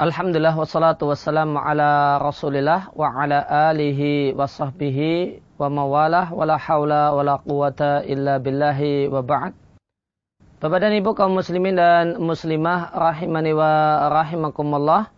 [0.00, 7.12] Alhamdulillah wassalatu wassalamu ala rasulillah wa ala alihi wa sahbihi wa mawalah wa la hawla
[7.12, 9.52] wa la quwata illa billahi wa ba'd.
[10.64, 15.12] Bapak dan Ibu kaum muslimin dan muslimah rahimani wa rahimakumullah.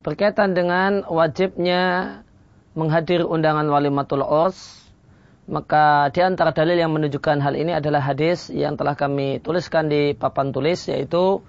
[0.00, 2.24] Berkaitan dengan wajibnya
[2.72, 4.88] menghadiri undangan walimatul urs,
[5.44, 10.16] maka di antara dalil yang menunjukkan hal ini adalah hadis yang telah kami tuliskan di
[10.16, 11.44] papan tulis yaitu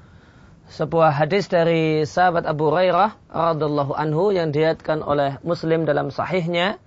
[0.70, 6.78] sebuah hadis dari sahabat Abu Hurairah radhiallahu anhu yang diriatkan oleh Muslim dalam sahihnya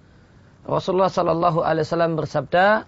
[0.62, 2.86] Rasulullah sallallahu alaihi wasallam bersabda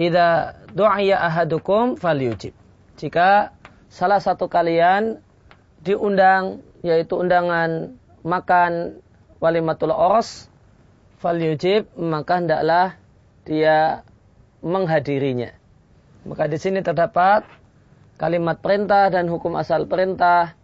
[0.00, 2.56] "Idza du'iya ahadukum falyujib."
[2.96, 3.52] Jika
[3.92, 5.20] salah satu kalian
[5.84, 9.04] diundang yaitu undangan makan
[9.36, 10.48] walimatul ors
[11.20, 12.96] falyujib maka hendaklah
[13.44, 14.00] dia
[14.64, 15.52] menghadirinya.
[16.24, 17.44] Maka di sini terdapat
[18.20, 20.56] kalimat perintah dan hukum asal perintah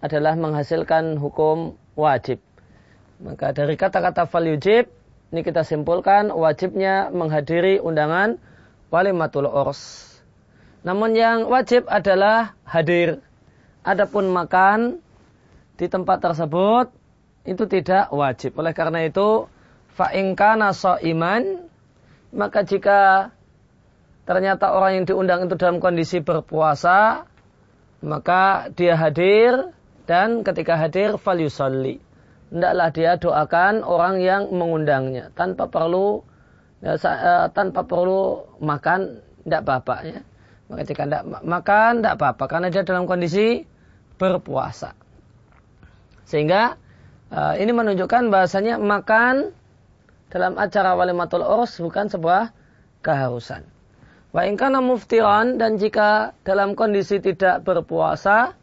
[0.00, 2.40] adalah menghasilkan hukum wajib.
[3.20, 4.48] Maka dari kata-kata fal
[5.30, 8.40] ini kita simpulkan wajibnya menghadiri undangan
[8.90, 10.10] walimatul urs.
[10.82, 13.20] Namun yang wajib adalah hadir.
[13.84, 15.00] Adapun makan
[15.76, 16.92] di tempat tersebut
[17.48, 18.56] itu tidak wajib.
[18.60, 19.48] Oleh karena itu,
[19.96, 20.72] fa'ingkana
[21.04, 21.42] iman
[22.30, 23.30] maka jika
[24.24, 27.24] ternyata orang yang diundang itu dalam kondisi berpuasa,
[28.00, 29.72] maka dia hadir
[30.08, 32.00] dan ketika hadir fal yusalli.
[32.50, 36.26] Hendaklah dia doakan orang yang mengundangnya tanpa perlu
[36.82, 40.20] ya, uh, tanpa perlu makan tidak apa-apa ya.
[40.66, 43.62] Maka jika tidak makan tidak apa-apa karena dia dalam kondisi
[44.18, 44.98] berpuasa.
[46.26, 46.74] Sehingga
[47.30, 49.54] uh, ini menunjukkan bahasanya makan
[50.30, 52.50] dalam acara walimatul urs bukan sebuah
[53.02, 53.62] keharusan.
[54.30, 58.54] Wa ingkana muftiran dan jika dalam kondisi tidak berpuasa,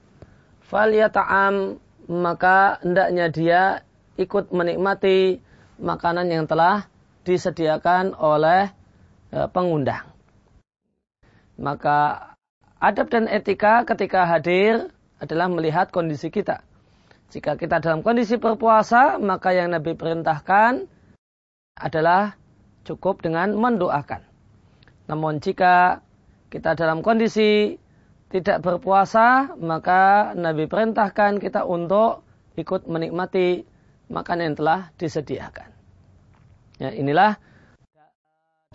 [0.63, 1.75] fal yata'am
[2.07, 3.61] maka hendaknya dia
[4.15, 5.43] ikut menikmati
[5.75, 6.87] makanan yang telah
[7.27, 8.71] disediakan oleh
[9.27, 10.07] e, pengundang.
[11.59, 12.31] Maka
[12.79, 14.87] adab dan etika ketika hadir
[15.19, 16.63] adalah melihat kondisi kita.
[17.27, 20.87] Jika kita dalam kondisi berpuasa, maka yang Nabi perintahkan
[21.75, 22.39] adalah
[22.87, 24.36] cukup dengan mendoakan.
[25.07, 26.03] Namun jika
[26.51, 27.79] kita dalam kondisi
[28.27, 32.27] tidak berpuasa, maka Nabi perintahkan kita untuk
[32.59, 33.63] ikut menikmati
[34.11, 35.69] makanan yang telah disediakan.
[36.77, 37.39] Ya, inilah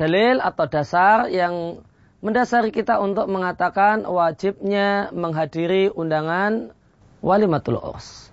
[0.00, 1.84] dalil atau dasar yang
[2.24, 6.72] mendasari kita untuk mengatakan wajibnya menghadiri undangan
[7.20, 8.31] walimatul urs.